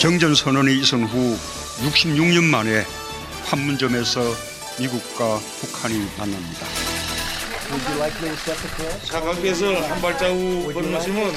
[0.00, 1.36] 정전 선언이 있은 후
[1.82, 2.86] 66년 만에
[3.44, 4.22] 판문점에서
[4.78, 6.66] 미국과 북한이 만납니다.
[9.04, 11.34] 사관께서 한 발자국 건너시면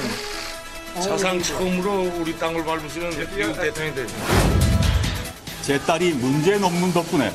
[0.94, 4.14] 사상 처음으로 우리 땅을 밟으시는 미국 대통령이 되죠.
[5.60, 7.34] 제 딸이 문제 논문 덕분에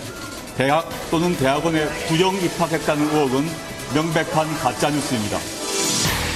[0.58, 3.48] 대학 또는 대학원에 부정 입학했다는 의혹은
[3.94, 5.38] 명백한 가짜뉴스입니다.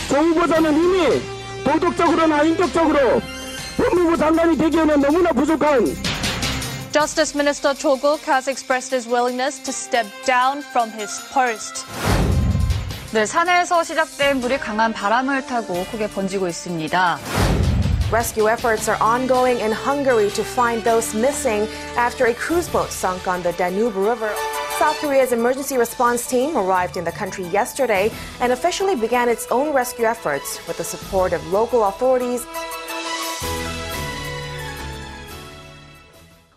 [0.10, 1.22] 정부보다는 이미
[1.64, 3.33] 도덕적으로나 인격적으로
[3.84, 5.86] 법무부 장관이 되기에는 너무나 부족한
[6.94, 11.86] Justice Minister Cho Guk has expressed his willingness to step down from his post.
[13.12, 17.20] 네, 산에서 시작된 물이 강한 바람을 타고 크게 번지고 있습니다.
[18.12, 23.28] Rescue efforts are ongoing in Hungary to find those missing after a cruise boat sunk
[23.28, 24.32] on the Danube River.
[24.78, 29.74] South Korea's emergency response team arrived in the country yesterday and officially began its own
[29.74, 32.46] rescue efforts with the support of local authorities.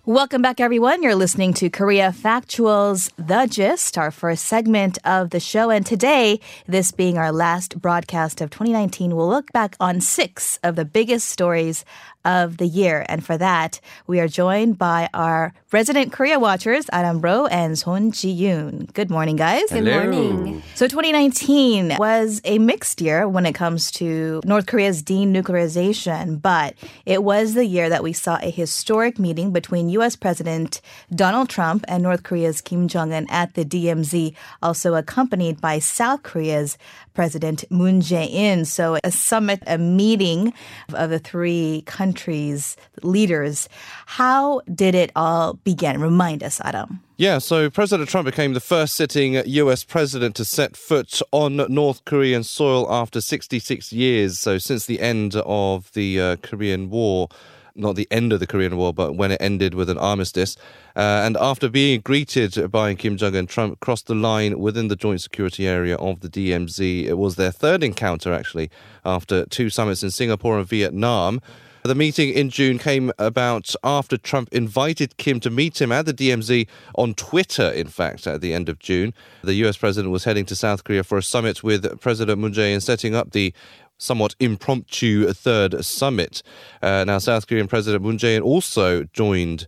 [0.08, 1.02] Welcome back, everyone.
[1.02, 5.68] You're listening to Korea Factuals, The Gist, our first segment of the show.
[5.70, 10.76] And today, this being our last broadcast of 2019, we'll look back on six of
[10.76, 11.84] the biggest stories
[12.26, 13.06] of the year.
[13.08, 18.10] And for that, we are joined by our resident Korea watchers, Adam Ro and Son
[18.10, 18.92] Ji-yoon.
[18.92, 19.70] Good morning, guys.
[19.70, 20.62] Good morning.
[20.74, 26.74] So 2019 was a mixed year when it comes to North Korea's denuclearization, but
[27.06, 30.80] it was the year that we saw a historic meeting between US President
[31.14, 36.76] Donald Trump and North Korea's Kim Jong-un at the DMZ, also accompanied by South Korea's
[37.16, 38.66] President Moon Jae-in.
[38.66, 40.52] So a summit, a meeting
[40.92, 43.70] of the three countries' leaders.
[44.04, 45.98] How did it all begin?
[46.00, 47.00] Remind us, Adam.
[47.16, 52.04] Yeah, so President Trump became the first sitting US president to set foot on North
[52.04, 54.38] Korean soil after 66 years.
[54.38, 57.28] So, since the end of the uh, Korean War,
[57.76, 60.56] not the end of the Korean War, but when it ended with an armistice.
[60.94, 64.96] Uh, and after being greeted by Kim Jong un, Trump crossed the line within the
[64.96, 67.04] joint security area of the DMZ.
[67.04, 68.70] It was their third encounter, actually,
[69.04, 71.40] after two summits in Singapore and Vietnam.
[71.86, 76.12] The meeting in June came about after Trump invited Kim to meet him at the
[76.12, 79.14] DMZ on Twitter, in fact, at the end of June.
[79.44, 82.80] The US president was heading to South Korea for a summit with President Moon Jae-in,
[82.80, 83.54] setting up the
[83.98, 86.42] somewhat impromptu third summit.
[86.82, 89.66] Uh, now, South Korean President Moon Jae-in also joined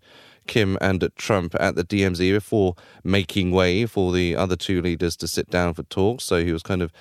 [0.48, 2.74] Kim and Trump at the DMZ before
[3.04, 6.24] making way for the other two leaders to sit down for talks.
[6.24, 6.92] So he was kind of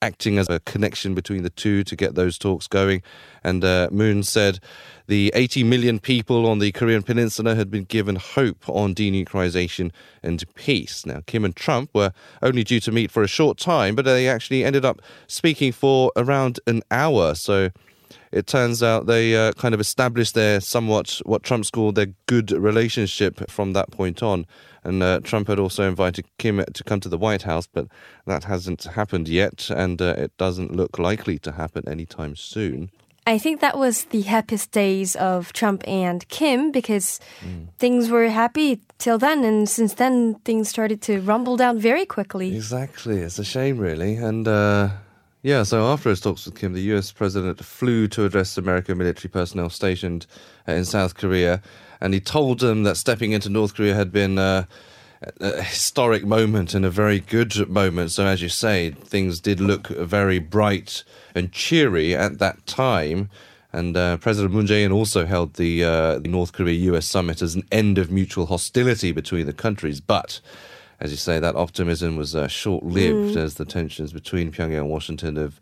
[0.00, 3.02] acting as a connection between the two to get those talks going.
[3.42, 4.60] And uh, Moon said
[5.06, 9.90] the 80 million people on the Korean Peninsula had been given hope on denuclearization
[10.22, 11.04] and peace.
[11.06, 14.28] Now, Kim and Trump were only due to meet for a short time, but they
[14.28, 17.34] actually ended up speaking for around an hour.
[17.34, 17.70] So
[18.32, 22.50] it turns out they uh, kind of established their somewhat what Trump's called their good
[22.50, 24.46] relationship from that point on.
[24.84, 27.88] And uh, Trump had also invited Kim to come to the White House, but
[28.26, 32.90] that hasn't happened yet, and uh, it doesn't look likely to happen anytime soon.
[33.26, 37.68] I think that was the happiest days of Trump and Kim because mm.
[37.78, 42.56] things were happy till then, and since then things started to rumble down very quickly.
[42.56, 44.48] Exactly, it's a shame, really, and.
[45.42, 49.30] Yeah, so after his talks with Kim, the US president flew to address American military
[49.30, 50.26] personnel stationed
[50.66, 51.62] uh, in South Korea,
[52.00, 54.64] and he told them that stepping into North Korea had been uh,
[55.40, 58.10] a historic moment and a very good moment.
[58.10, 61.04] So, as you say, things did look very bright
[61.36, 63.30] and cheery at that time.
[63.72, 67.64] And uh, President Moon Jae-in also held the, uh, the North Korea-US summit as an
[67.70, 70.00] end of mutual hostility between the countries.
[70.00, 70.40] But
[71.00, 73.36] as you say, that optimism was uh, short-lived mm.
[73.36, 75.60] as the tensions between Pyongyang and Washington have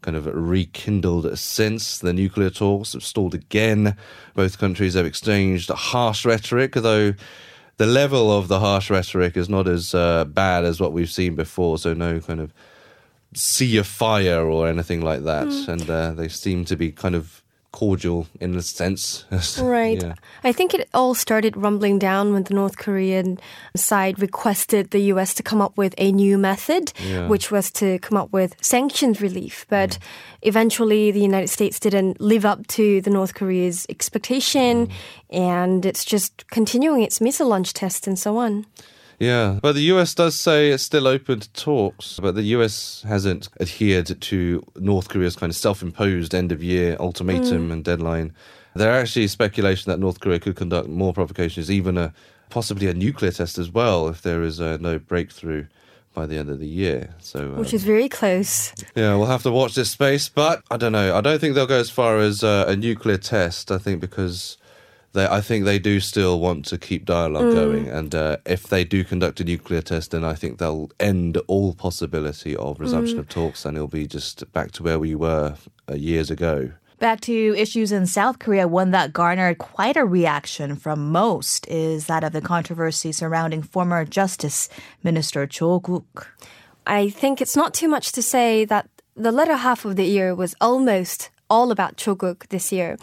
[0.00, 1.98] kind of rekindled since.
[1.98, 3.96] The nuclear talks have stalled again.
[4.34, 7.14] Both countries have exchanged harsh rhetoric, though
[7.76, 11.34] the level of the harsh rhetoric is not as uh, bad as what we've seen
[11.34, 11.78] before.
[11.78, 12.54] So no kind of
[13.34, 15.48] sea of fire or anything like that.
[15.48, 15.68] Mm.
[15.68, 17.42] And uh, they seem to be kind of
[17.72, 19.24] cordial in a sense.
[19.60, 20.02] right.
[20.02, 20.14] Yeah.
[20.42, 23.38] I think it all started rumbling down when the North Korean
[23.76, 27.28] side requested the US to come up with a new method, yeah.
[27.28, 29.66] which was to come up with sanctions relief.
[29.68, 29.98] But mm.
[30.42, 34.92] eventually the United States didn't live up to the North Korea's expectation mm.
[35.30, 38.66] and it's just continuing its missile launch tests and so on.
[39.18, 43.48] Yeah, but the US does say it's still open to talks, but the US hasn't
[43.60, 47.72] adhered to North Korea's kind of self imposed end of year ultimatum mm.
[47.72, 48.32] and deadline.
[48.74, 52.12] There are actually speculation that North Korea could conduct more provocations, even a
[52.48, 55.66] possibly a nuclear test as well, if there is uh, no breakthrough
[56.14, 57.14] by the end of the year.
[57.18, 58.72] So, um, which is very close.
[58.94, 61.16] Yeah, we'll have to watch this space, but I don't know.
[61.16, 63.70] I don't think they'll go as far as uh, a nuclear test.
[63.70, 64.58] I think because
[65.12, 68.84] they, I think they do still want to keep dialogue going, and uh, if they
[68.84, 73.28] do conduct a nuclear test, then I think they'll end all possibility of resumption of
[73.28, 75.56] talks, and it'll be just back to where we were
[75.90, 76.72] uh, years ago.
[76.98, 82.06] Back to issues in South Korea, one that garnered quite a reaction from most is
[82.06, 84.68] that of the controversy surrounding former Justice
[85.04, 86.28] Minister Cho Guk.
[86.86, 90.34] I think it's not too much to say that the latter half of the year
[90.34, 92.96] was almost all about Choguk this year.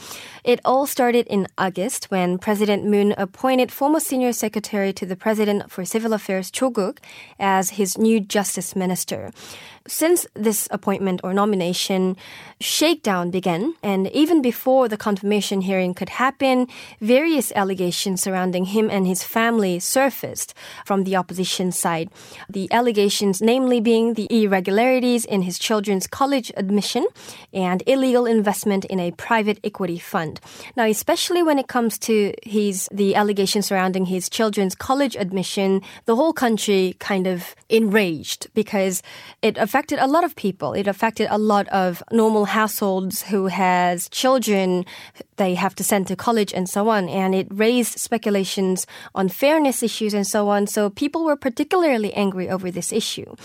[0.43, 5.71] It all started in August when President Moon appointed former senior secretary to the President
[5.71, 6.99] for Civil Affairs Choguk
[7.39, 9.31] as his new justice minister.
[9.87, 12.17] Since this appointment or nomination,
[12.59, 16.67] shakedown began, and even before the confirmation hearing could happen,
[17.01, 20.55] various allegations surrounding him and his family surfaced
[20.85, 22.09] from the opposition side.
[22.49, 27.05] The allegations, namely, being the irregularities in his children's college admission
[27.53, 30.39] and illegal investment in a private equity fund.
[30.75, 36.15] Now, especially when it comes to his the allegations surrounding his children's college admission, the
[36.15, 39.03] whole country kind of enraged because
[39.43, 40.71] it affected a lot of people.
[40.71, 44.85] It affected a lot of normal households who has children
[45.37, 47.09] they have to send to college and so on.
[47.09, 50.67] And it raised speculations on fairness issues and so on.
[50.67, 53.35] So people were particularly angry over this issue.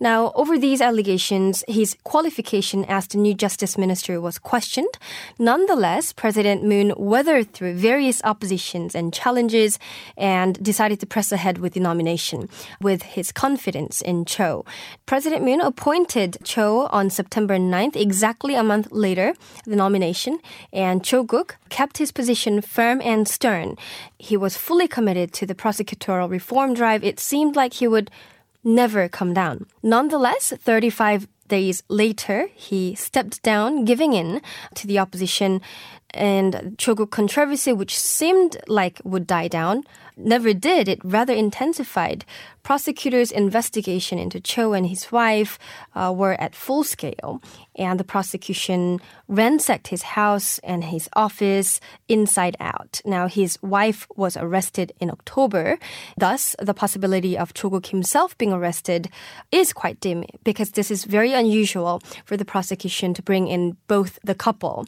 [0.00, 4.98] Now, over these allegations, his qualification as the new justice minister was questioned.
[5.38, 9.78] Nonetheless, President Moon weathered through various oppositions and challenges
[10.16, 12.48] and decided to press ahead with the nomination
[12.80, 14.64] with his confidence in Cho.
[15.06, 19.34] President Moon appointed Cho on September 9th, exactly a month later,
[19.64, 20.38] the nomination,
[20.72, 21.24] and Cho
[21.68, 23.76] Kept his position firm and stern.
[24.18, 27.04] He was fully committed to the prosecutorial reform drive.
[27.04, 28.10] It seemed like he would
[28.64, 29.66] never come down.
[29.82, 34.40] Nonetheless, 35 days later, he stepped down, giving in
[34.74, 35.60] to the opposition
[36.10, 39.84] and Choguk controversy, which seemed like would die down,
[40.18, 40.88] never did.
[40.88, 42.24] It rather intensified.
[42.62, 45.58] Prosecutors' investigation into Cho and his wife
[45.94, 47.40] uh, were at full scale,
[47.76, 53.00] and the prosecution ransacked his house and his office inside out.
[53.06, 55.78] Now, his wife was arrested in October.
[56.18, 59.08] Thus, the possibility of Choguk himself being arrested
[59.50, 64.18] is quite dim because this is very unusual for the prosecution to bring in both
[64.22, 64.84] the couple.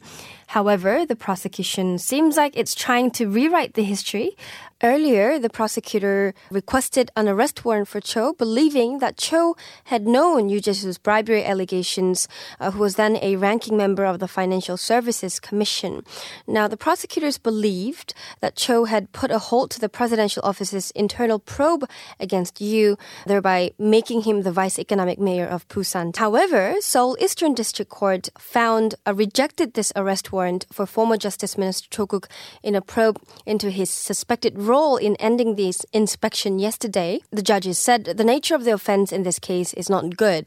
[0.48, 4.36] However, the prosecution seems like it's trying to rewrite the history.
[4.82, 9.54] Earlier, the prosecutor requested an arrest warrant for Cho, believing that Cho
[9.84, 12.26] had known Yoo Jae-soo's bribery allegations,
[12.58, 16.02] uh, who was then a ranking member of the Financial Services Commission.
[16.46, 21.38] Now, the prosecutors believed that Cho had put a halt to the presidential office's internal
[21.38, 21.84] probe
[22.18, 22.96] against Yoo,
[23.26, 26.16] thereby making him the vice economic mayor of Busan.
[26.16, 31.88] However, Seoul Eastern District Court found uh, rejected this arrest warrant for former Justice Minister
[31.90, 32.30] Cho Guk
[32.62, 38.04] in a probe into his suspected role in ending this inspection yesterday, the judges said
[38.04, 40.44] the nature of the offense in this case is not good.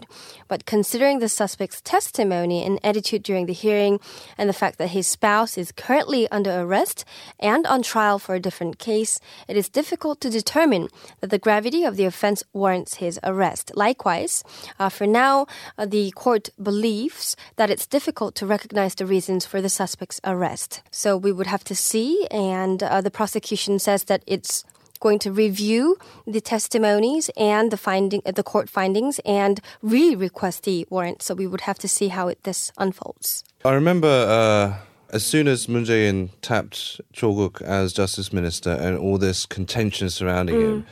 [0.48, 4.00] But considering the suspect's testimony and attitude during the hearing,
[4.38, 7.04] and the fact that his spouse is currently under arrest
[7.40, 9.20] and on trial for a different case,
[9.52, 10.88] it is difficult to determine
[11.20, 13.66] that the gravity of the offense warrants his arrest.
[13.76, 14.44] Likewise,
[14.80, 15.36] uh, for now,
[15.78, 20.82] uh, the court believes that it's difficult to recognize the reasons for the suspect's arrest.
[20.92, 24.64] So we would have to see, and uh, the prosecution says that it's
[25.00, 31.22] going to review the testimonies and the finding the court findings and re-request the warrant.
[31.22, 33.44] So we would have to see how it, this unfolds.
[33.66, 34.78] I remember uh,
[35.14, 40.10] as soon as Moon Jae-in tapped Cho Guk as justice minister and all this contention
[40.10, 40.86] surrounding him,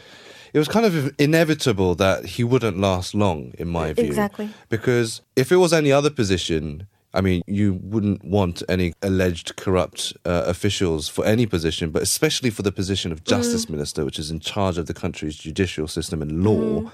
[0.54, 4.06] it was kind of inevitable that he wouldn't last long, in my view.
[4.06, 4.50] Exactly.
[4.68, 10.14] Because if it was any other position, I mean, you wouldn't want any alleged corrupt
[10.26, 13.28] uh, officials for any position, but especially for the position of mm.
[13.28, 16.82] justice minister, which is in charge of the country's judicial system and law.
[16.82, 16.92] Mm.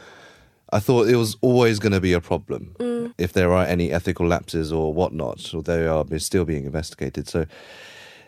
[0.74, 3.14] I thought it was always going to be a problem mm.
[3.18, 7.28] if there are any ethical lapses or whatnot, or they are still being investigated.
[7.28, 7.46] So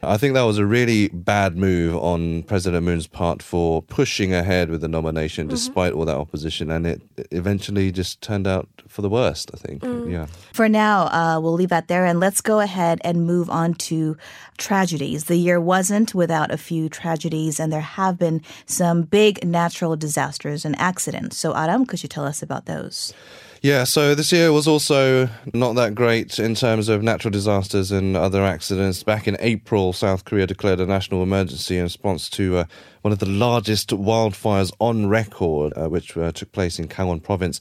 [0.01, 4.70] I think that was a really bad move on President Moon's part for pushing ahead
[4.70, 7.01] with the nomination despite all that opposition, and it
[7.32, 9.84] eventually just turned out for the worst, I think.
[10.10, 10.27] Yeah.
[10.53, 14.15] For now, uh, we'll leave that there and let's go ahead and move on to
[14.58, 15.25] tragedies.
[15.25, 20.63] The year wasn't without a few tragedies, and there have been some big natural disasters
[20.63, 21.38] and accidents.
[21.38, 23.13] So, Adam, could you tell us about those?
[23.61, 28.15] Yeah, so this year was also not that great in terms of natural disasters and
[28.15, 29.03] other accidents.
[29.03, 32.63] Back in April, South Korea declared a national emergency in response to uh,
[33.01, 37.59] one of the largest wildfires on record, uh, which uh, took place in Gangwon province.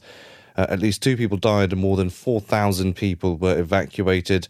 [0.55, 4.47] Uh, at least two people died and more than 4,000 people were evacuated.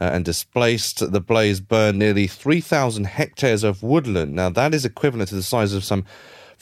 [0.00, 1.12] uh, and displaced.
[1.12, 4.34] The blaze burned nearly 3,000 hectares of woodland.
[4.34, 6.04] Now, that is equivalent to the size of some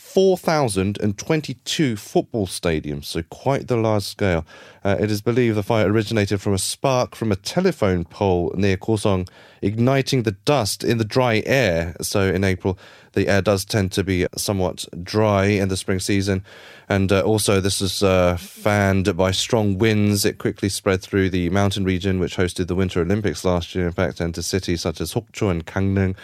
[0.00, 4.44] 4,022 football stadiums, so quite the large scale.
[4.82, 8.76] Uh, it is believed the fire originated from a spark from a telephone pole near
[8.76, 9.28] Kosong,
[9.62, 11.94] igniting the dust in the dry air.
[12.00, 12.76] So in April,
[13.12, 16.44] the air does tend to be somewhat dry in the spring season.
[16.88, 20.24] And uh, also, this is uh, fanned by strong winds.
[20.24, 23.92] It quickly spread through the mountain region, which hosted the Winter Olympics last year, in
[23.92, 26.16] fact, and to cities such as Sokcho and Gangneung.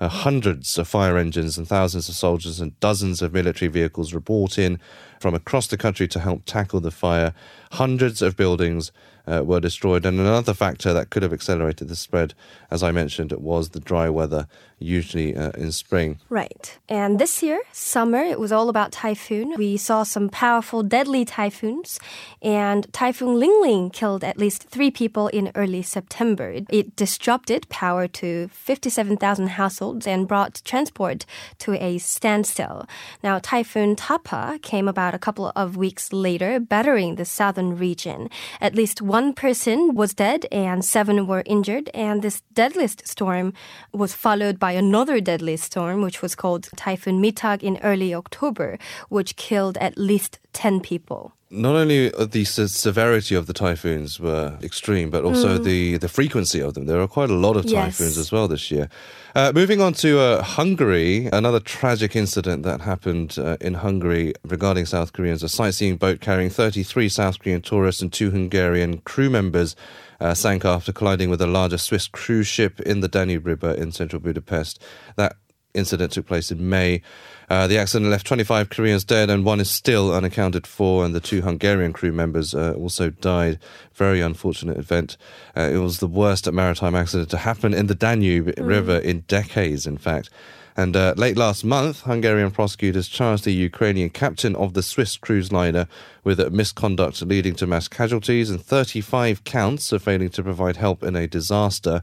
[0.00, 4.20] Uh, hundreds of fire engines and thousands of soldiers and dozens of military vehicles were
[4.20, 4.80] brought in
[5.20, 7.34] from across the country to help tackle the fire.
[7.72, 8.92] Hundreds of buildings
[9.30, 10.04] uh, were destroyed.
[10.04, 12.34] And another factor that could have accelerated the spread,
[12.70, 14.46] as I mentioned, was the dry weather,
[14.78, 16.18] usually uh, in spring.
[16.28, 16.78] Right.
[16.88, 19.54] And this year, summer, it was all about typhoon.
[19.56, 22.00] We saw some powerful, deadly typhoons.
[22.42, 26.60] And Typhoon Lingling killed at least three people in early September.
[26.68, 31.24] It, disrupted power to 57,000 households and brought transport
[31.58, 32.86] to a standstill.
[33.22, 38.28] Now, Typhoon Tapah came about a couple of weeks later, battering the southern region.
[38.60, 41.90] At least one person was dead and seven were injured.
[41.94, 43.52] And this deadliest storm
[43.92, 49.36] was followed by another deadly storm, which was called Typhoon Mitag in early October, which
[49.36, 55.24] killed at least 10 people not only the severity of the typhoons were extreme, but
[55.24, 55.64] also mm.
[55.64, 56.86] the, the frequency of them.
[56.86, 58.18] There are quite a lot of typhoons yes.
[58.18, 58.88] as well this year.
[59.34, 64.86] Uh, moving on to uh, Hungary, another tragic incident that happened uh, in Hungary regarding
[64.86, 65.42] South Koreans.
[65.42, 69.74] A sightseeing boat carrying 33 South Korean tourists and two Hungarian crew members
[70.20, 73.90] uh, sank after colliding with a larger Swiss cruise ship in the Danube River in
[73.90, 74.80] central Budapest.
[75.16, 75.36] That
[75.74, 77.02] incident took place in May.
[77.48, 81.20] Uh, the accident left 25 Koreans dead and one is still unaccounted for, and the
[81.20, 83.58] two Hungarian crew members uh, also died.
[83.94, 85.16] Very unfortunate event.
[85.56, 88.66] Uh, it was the worst maritime accident to happen in the Danube mm.
[88.66, 90.30] River in decades, in fact.
[90.76, 95.52] And uh, late last month, Hungarian prosecutors charged the Ukrainian captain of the Swiss cruise
[95.52, 95.88] liner
[96.24, 101.16] with misconduct leading to mass casualties and 35 counts of failing to provide help in
[101.16, 102.02] a disaster.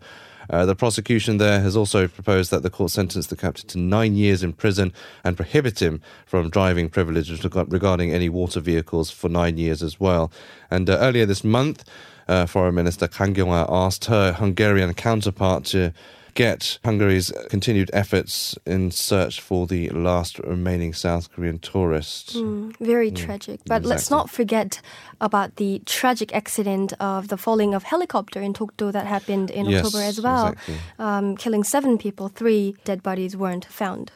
[0.50, 4.16] Uh, the prosecution there has also proposed that the court sentence the captain to nine
[4.16, 9.58] years in prison and prohibit him from driving privileges regarding any water vehicles for nine
[9.58, 10.32] years as well.
[10.72, 11.84] And uh, earlier this month,
[12.28, 15.94] uh, Foreign Minister Kang Kyung-wha asked her Hungarian counterpart to
[16.38, 22.36] get Hungary's continued efforts in search for the last remaining South Korean tourist.
[22.36, 23.60] Mm, very mm, tragic.
[23.66, 23.90] But exactly.
[23.90, 24.80] let's not forget
[25.20, 29.86] about the tragic accident of the falling of helicopter in Dokdo that happened in yes,
[29.86, 30.76] October as well, exactly.
[31.00, 32.28] um, killing seven people.
[32.30, 34.12] Three dead bodies weren't found.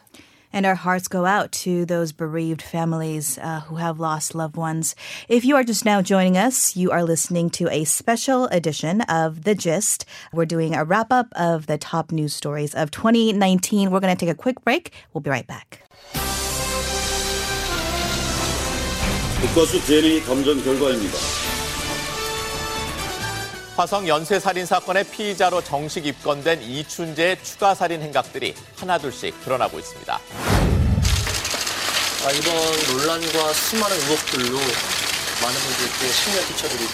[0.53, 4.95] And our hearts go out to those bereaved families uh, who have lost loved ones.
[5.29, 9.45] If you are just now joining us, you are listening to a special edition of
[9.45, 10.07] The Gist.
[10.33, 13.91] We're doing a wrap up of the top news stories of 2019.
[13.91, 14.93] We're going to take a quick break.
[15.13, 15.83] We'll be right back.
[19.41, 21.40] 국가수 DNA 감정 결과입니다.
[23.82, 30.14] 화성 연쇄 살인 사건의 피의자로 정식 입건된 이춘재의 추가 살인 행각들이 하나둘씩 드러나고 있습니다.
[30.14, 30.20] 아,
[32.32, 32.54] 이번
[32.96, 36.94] 논란과 수많은 의혹들로 많은 분들께 심려 끼쳐드리고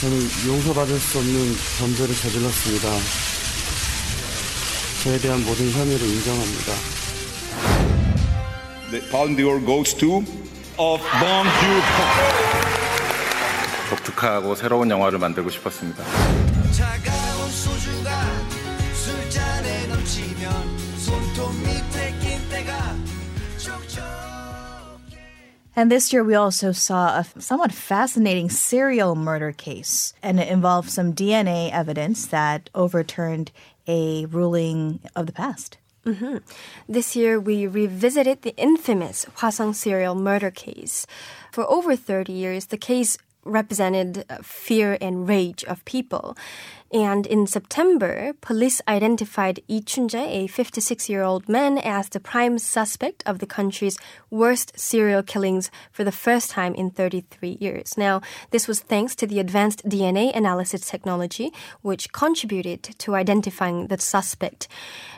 [0.00, 2.88] 저는 용서받을 수 없는 범죄를 저질렀습니다.
[5.02, 6.72] 저에 대한 모든 혐의를 인정합니다.
[8.92, 10.22] The pound goes to
[10.78, 12.61] of Bong Joon-ho.
[14.21, 16.03] 독특하고 새로운 영화를 만들고 싶었습니다.
[25.75, 30.89] And this year, we also saw a somewhat fascinating serial murder case, and it involved
[30.89, 33.51] some DNA evidence that overturned
[33.87, 35.77] a ruling of the past.
[36.03, 36.37] Mm-hmm.
[36.89, 41.05] This year, we revisited the infamous Hwasong serial murder case.
[41.51, 46.36] For over 30 years, the case represented uh, fear and rage of people.
[46.92, 53.38] And in September, police identified Lee Chun-jae, a 56-year-old man, as the prime suspect of
[53.38, 53.96] the country's
[54.28, 57.96] worst serial killings for the first time in 33 years.
[57.96, 58.20] Now,
[58.50, 64.68] this was thanks to the advanced DNA analysis technology, which contributed to identifying the suspect.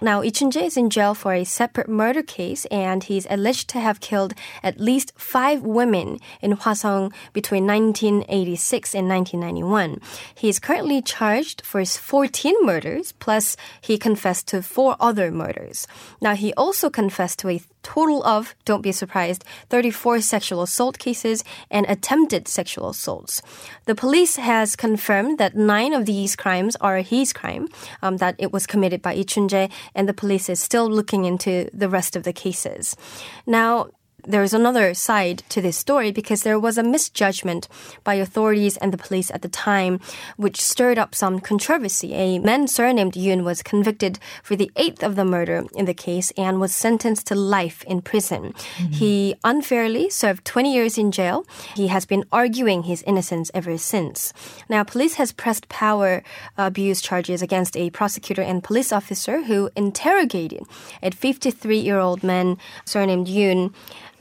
[0.01, 3.81] Now, Lee Chun-jae is in jail for a separate murder case, and he's alleged to
[3.81, 10.01] have killed at least five women in Hwasong between 1986 and 1991.
[10.37, 15.87] He is currently charged for his 14 murders, plus he confessed to four other murders.
[16.21, 21.45] Now, he also confessed to a total of, don't be surprised, 34 sexual assault cases
[21.71, 23.43] and attempted sexual assaults.
[23.85, 27.69] The police has confirmed that nine of these crimes are his crime,
[28.03, 31.69] um, that it was committed by Lee Chun-jae, and the police is still looking into
[31.73, 32.97] the rest of the cases.
[33.47, 33.91] Now,
[34.27, 37.69] there's another side to this story because there was a misjudgment
[38.03, 40.01] by authorities and the police at the time,
[40.37, 42.15] which stirred up some controversy.
[42.15, 46.33] A man surnamed Yoon was convicted for the eighth of the murder in the case
[46.37, 48.53] and was sentenced to life in prison.
[48.53, 48.93] Mm-hmm.
[48.93, 51.47] He unfairly served 20 years in jail.
[51.75, 54.33] He has been arguing his innocence ever since.
[54.69, 56.23] Now, police has pressed power
[56.57, 60.65] abuse charges against a prosecutor and police officer who interrogated
[61.03, 63.73] a 53 year old man surnamed Yoon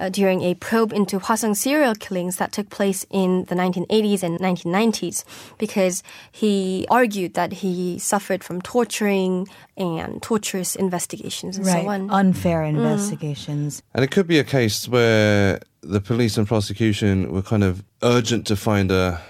[0.03, 4.38] uh, during a probe into Hwasong serial killings that took place in the 1980s and
[4.39, 5.24] 1990s
[5.57, 11.83] because he argued that he suffered from torturing and torturous investigations and right.
[11.83, 12.10] so on.
[12.10, 12.69] Unfair mm.
[12.69, 13.81] investigations.
[13.93, 18.45] And it could be a case where the police and prosecution were kind of urgent
[18.48, 19.22] to find a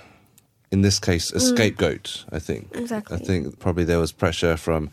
[0.72, 1.54] in this case a mm.
[1.54, 4.90] scapegoat i think exactly i think probably there was pressure from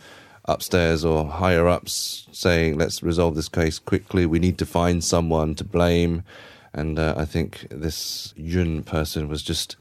[0.51, 4.27] upstairs or higher ups saying, let's resolve this case quickly.
[4.27, 6.25] We need to find someone to blame.
[6.73, 9.77] And uh, I think this Yun person was just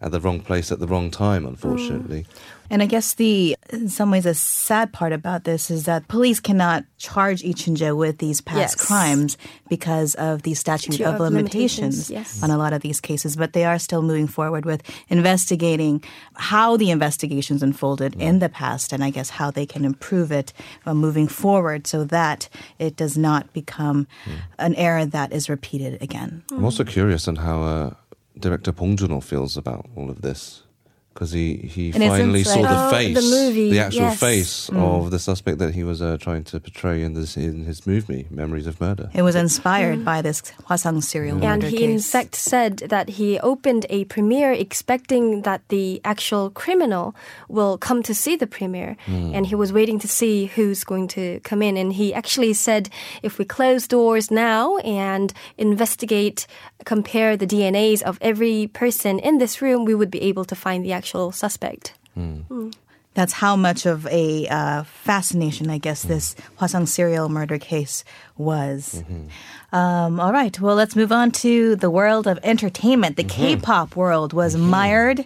[0.00, 2.20] at the wrong place at the wrong time, unfortunately.
[2.22, 2.26] Mm.
[2.70, 6.40] And I guess the, in some ways, a sad part about this is that police
[6.40, 8.86] cannot charge Lee Chun-jae with these past yes.
[8.86, 12.42] crimes because of the statute of, of, limitations, limitations yes.
[12.42, 13.36] on a lot of these cases.
[13.36, 16.02] But they are still moving forward with investigating
[16.34, 18.20] how the investigations unfolded mm.
[18.20, 20.52] in the past and I guess how they can improve it
[20.84, 22.48] uh, moving forward so that
[22.78, 24.38] it does not become mm.
[24.58, 26.42] an error that is repeated again.
[26.50, 27.94] I'm also curious on how uh,
[28.38, 30.62] director Bong Joon-ho feels about all of this
[31.18, 34.20] because he, he finally saw the oh, face, the, movie, the actual yes.
[34.20, 34.78] face mm.
[34.78, 38.28] of the suspect that he was uh, trying to portray in this in his movie,
[38.30, 39.10] Memories of Murder.
[39.12, 40.04] It was inspired mm.
[40.04, 41.90] by this Hwasong serial yeah, murder And he case.
[41.90, 47.16] in fact said that he opened a premiere expecting that the actual criminal
[47.48, 49.34] will come to see the premiere, mm.
[49.34, 51.76] and he was waiting to see who's going to come in.
[51.76, 52.90] And he actually said,
[53.24, 56.46] if we close doors now and investigate,
[56.84, 60.84] compare the DNAs of every person in this room, we would be able to find
[60.84, 61.94] the actual actual suspect.
[62.16, 62.44] Mm.
[62.48, 62.74] Mm.
[63.14, 68.04] That's how much of a uh, fascination, I guess, this Hwasong serial murder case
[68.36, 69.02] was.
[69.02, 69.74] Mm-hmm.
[69.74, 73.16] Um, all right, well, let's move on to the world of entertainment.
[73.16, 73.58] The mm-hmm.
[73.58, 74.70] K-pop world was mm-hmm.
[74.70, 75.24] mired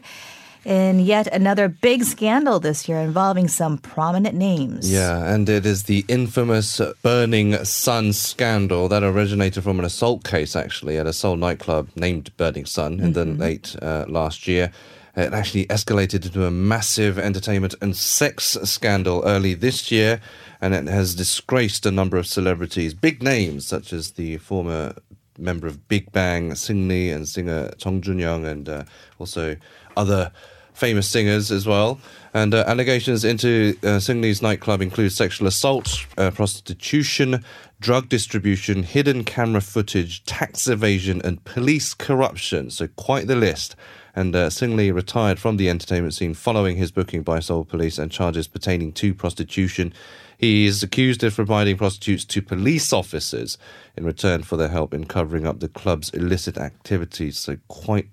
[0.64, 4.90] in yet another big scandal this year involving some prominent names.
[4.90, 10.56] Yeah, and it is the infamous Burning Sun scandal that originated from an assault case,
[10.56, 14.70] actually, at a Seoul nightclub named Burning Sun in the late uh, last year.
[15.14, 20.20] It actually escalated into a massive entertainment and sex scandal early this year,
[20.60, 24.94] and it has disgraced a number of celebrities, big names such as the former
[25.38, 28.84] member of Big Bang, Seungri, and singer Jung Jun-young, and uh,
[29.18, 29.56] also
[29.98, 30.32] other
[30.72, 32.00] famous singers as well.
[32.32, 37.44] And uh, allegations into uh, Seungri's nightclub include sexual assault, uh, prostitution,
[37.80, 42.70] drug distribution, hidden camera footage, tax evasion, and police corruption.
[42.70, 43.76] So, quite the list
[44.14, 48.10] and uh, Seungri retired from the entertainment scene following his booking by Seoul police and
[48.10, 49.92] charges pertaining to prostitution.
[50.36, 53.58] He is accused of providing prostitutes to police officers
[53.96, 57.38] in return for their help in covering up the club's illicit activities.
[57.38, 58.08] So quite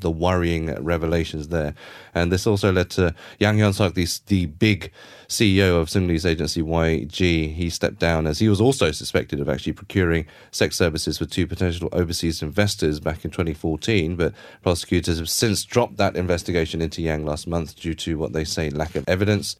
[0.00, 1.74] the worrying revelations there.
[2.16, 4.90] And this also led to Yang Hyun-suk, the, the big
[5.28, 7.54] CEO of Seungri's agency YG.
[7.54, 11.46] He stepped down as he was also suspected of actually procuring sex services for two
[11.46, 14.16] potential overseas investors back in 2014.
[14.16, 18.44] But prosecutors have since dropped that investigation into Yang last month due to what they
[18.44, 19.56] say lack of evidence.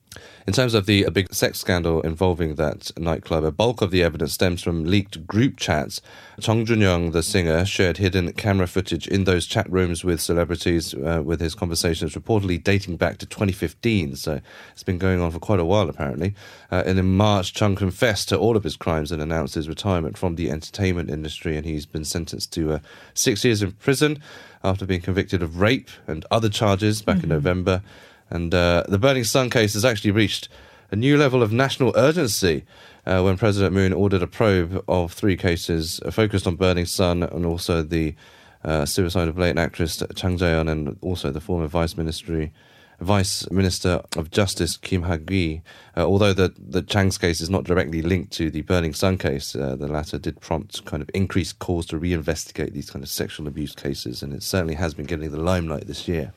[0.47, 4.33] In terms of the big sex scandal involving that nightclub, a bulk of the evidence
[4.33, 6.01] stems from leaked group chats.
[6.41, 11.21] Jung Jun-young, the singer, shared hidden camera footage in those chat rooms with celebrities, uh,
[11.25, 12.13] with his conversations
[12.47, 14.17] dating back to 2015.
[14.17, 14.41] So
[14.73, 16.35] it's been going on for quite a while, apparently.
[16.71, 20.17] Uh, and in March, Chung confessed to all of his crimes and announced his retirement
[20.17, 21.57] from the entertainment industry.
[21.57, 22.79] And he's been sentenced to uh,
[23.15, 24.23] six years in prison
[24.63, 27.25] after being convicted of rape and other charges back mm-hmm.
[27.25, 27.83] in November.
[28.31, 30.49] And uh, the Burning Sun case has actually reached
[30.91, 32.65] a new level of national urgency
[33.07, 37.47] uh, when President Moon ordered a probe of three cases focused on Burning Sun and
[37.47, 38.15] also the
[38.65, 42.53] uh, suicide of late actress Chang Ja-yeon and also the former vice ministry
[43.01, 45.63] Vice Minister of Justice Kim Hak-ui.
[45.97, 49.55] Uh, although the, the Chang's case is not directly linked to the Burning Sun case,
[49.55, 53.47] uh, the latter did prompt kind of increased calls to reinvestigate these kind of sexual
[53.47, 56.33] abuse cases, and it certainly has been getting the limelight this year.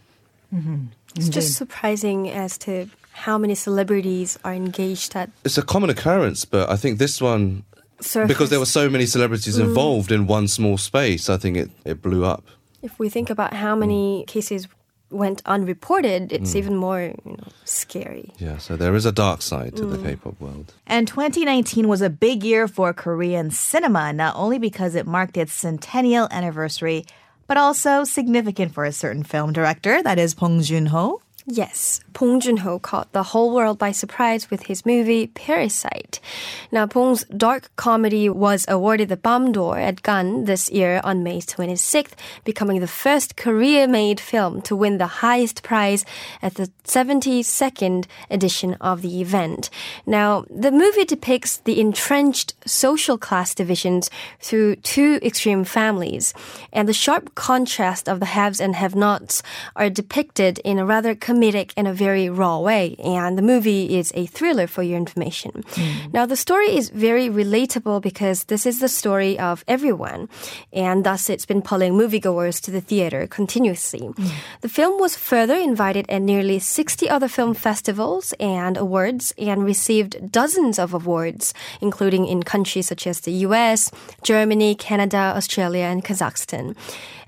[0.54, 0.86] Mm-hmm.
[1.16, 5.30] It's just surprising as to how many celebrities are engaged at.
[5.44, 7.64] It's a common occurrence, but I think this one,
[8.02, 8.28] Surface.
[8.28, 9.66] because there were so many celebrities Mm.
[9.66, 12.44] involved in one small space, I think it, it blew up.
[12.82, 14.68] If we think about how many cases
[15.12, 16.56] went unreported, it's Mm.
[16.56, 18.32] even more you know, scary.
[18.38, 20.04] Yeah, so there is a dark side to the Mm.
[20.04, 20.74] K-pop world.
[20.86, 25.52] And 2019 was a big year for Korean cinema, not only because it marked its
[25.52, 27.06] centennial anniversary,
[27.48, 31.20] but also significant for a certain film director, that is Bong Joon-ho.
[31.52, 36.20] Yes, Bong Joon-ho caught the whole world by surprise with his movie Parasite.
[36.72, 41.40] Now, Bong's dark comedy was awarded the Palme d'Or at Cannes this year on May
[41.40, 46.06] 26th, becoming the first Korea-made film to win the highest prize
[46.44, 49.72] at the 72nd edition of the event.
[50.06, 56.36] Now, the movie depicts the entrenched social class divisions through two extreme families,
[56.72, 59.42] and the sharp contrast of the haves and have-nots
[59.76, 62.96] are depicted in a rather comedic and a very raw way.
[63.04, 65.52] And the movie is a thriller for your information.
[65.52, 66.14] Mm.
[66.14, 70.30] Now, the story is very relatable because this is the story of everyone,
[70.74, 74.02] and thus it's been pulling moviegoers to the theater continuously.
[74.02, 74.32] Mm.
[74.62, 80.32] The film was further invited at nearly 60 other film festivals and awards and received
[80.32, 83.92] dozens of awards, including in countries such as the US,
[84.24, 86.76] Germany, Canada, Australia, and Kazakhstan.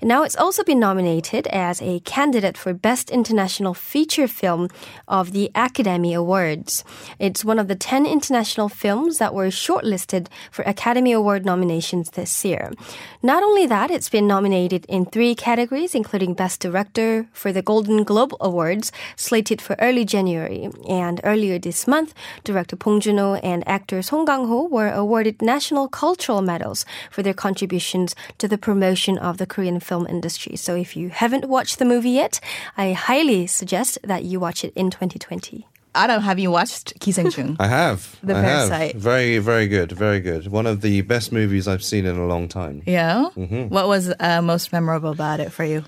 [0.00, 4.68] And now it's also been nominated as a candidate for Best International Feature Film
[5.06, 6.84] of the Academy Awards.
[7.18, 12.44] It's one of the 10 international films that were shortlisted for Academy Award nominations this
[12.44, 12.72] year.
[13.22, 18.02] Not only that, it's been nominated in three categories, including Best Director for the Golden
[18.04, 20.68] Globe Awards, slated for early January.
[20.88, 26.42] And earlier this month, director Bong Joon-ho and actor Song Kang-ho were awarded national cultural
[26.42, 30.56] medals for their contributions to the promotion of the Korean film industry.
[30.56, 32.40] So if you haven't watched the movie yet,
[32.76, 35.66] I highly suggest that you watch it in 2020.
[35.94, 37.56] Adam, have you watched Gisaengchung?
[37.60, 38.16] I have.
[38.22, 38.68] The I have.
[38.70, 38.96] Parasite.
[38.96, 39.92] Very, very good.
[39.92, 40.48] Very good.
[40.48, 42.82] One of the best movies I've seen in a long time.
[42.86, 43.28] Yeah.
[43.36, 43.68] Mhm.
[43.68, 45.84] What was uh, most memorable about it for you?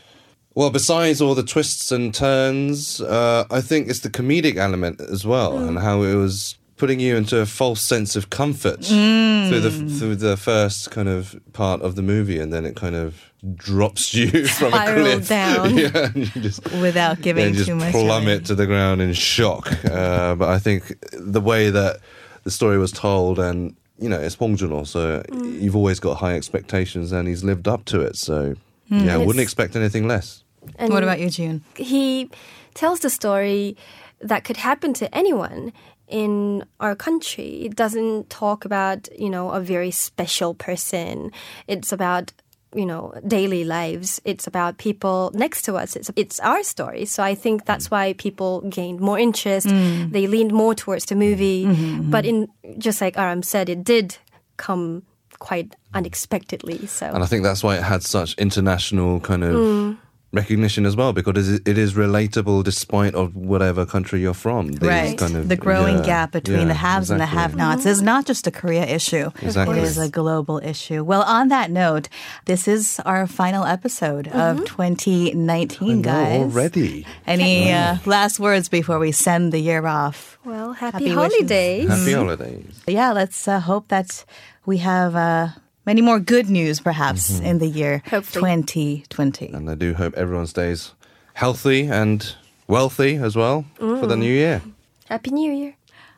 [0.55, 5.25] Well, besides all the twists and turns, uh, I think it's the comedic element as
[5.27, 9.49] well, and how it was putting you into a false sense of comfort Mm.
[9.49, 12.95] through the through the first kind of part of the movie, and then it kind
[12.97, 13.15] of
[13.55, 15.77] drops you from a Spiral cliff down.
[15.79, 18.45] yeah, and you just Without giving then just too much plummet away.
[18.45, 19.71] to the ground in shock.
[19.85, 22.01] Uh, but I think the way that
[22.45, 25.61] the story was told, and you know, it's Bong Joon-ho, so Mm.
[25.63, 28.17] you've always got high expectations, and he's lived up to it.
[28.17, 28.55] So
[28.91, 29.07] Mm.
[29.07, 30.43] yeah, I wouldn't expect anything less.
[30.79, 31.63] And what about you, June?
[31.77, 32.29] He
[32.75, 33.77] tells the story
[34.21, 35.73] that could happen to anyone
[36.15, 37.51] in our country.
[37.67, 41.33] It doesn't talk about, you know, a very special person.
[41.67, 42.33] It's about
[42.77, 47.23] you know daily lives it's about people next to us it's it's our story so
[47.23, 50.11] i think that's why people gained more interest Mm.
[50.11, 52.49] they leaned more towards the movie Mhm, but in
[52.87, 54.19] just like Adam said it did
[54.57, 55.03] come
[55.39, 59.97] quite unexpectedly so And I think that's why it had such international kind of Mm.
[60.35, 64.69] Recognition as well, because it is- it is relatable despite of whatever country you're from.
[64.73, 65.17] These Right.
[65.19, 68.27] Kind of, the growing yeah, gap between yeah, the haves and the have-nots is not
[68.27, 69.31] just a Korea issue.
[69.43, 69.79] Exactly.
[69.79, 71.01] It is a global issue.
[71.05, 72.09] Well, on that note,
[72.47, 76.41] this is our final episode of 2019, No, guys.
[76.43, 77.07] already.
[77.27, 80.39] Any uh, last words before we send the year off?
[80.45, 81.17] well happy, Happy wishes.
[81.39, 82.75] holidays Happy holidays.
[82.87, 84.25] Yeah, let's uh, hope that
[84.67, 85.49] we have uh,
[85.87, 87.47] many more good news, perhaps, Mm-hmm.
[87.47, 89.49] in the year 2020.
[89.53, 90.93] And I do hope everyone stays
[91.35, 92.35] healthy and
[92.69, 94.21] wealthy as well for the Mm.
[94.21, 94.63] new year.
[95.09, 95.75] happy new year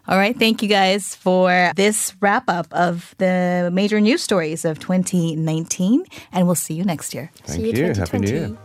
[0.09, 0.39] All right.
[0.39, 6.05] Thank you guys for this wrap up of the major news stories of 2019.
[6.33, 7.31] And we'll see you next year.
[7.43, 7.93] Thank you.
[7.93, 8.57] Happy New Year.